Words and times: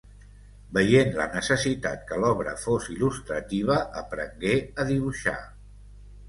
Veient 0.77 1.11
la 1.17 1.27
necessitat 1.33 2.01
que 2.11 2.17
l'obra 2.23 2.55
fos 2.63 2.87
il·lustrativa, 2.95 3.77
aprengué 4.03 4.57
a 4.85 4.89
dibuixar. 4.91 5.37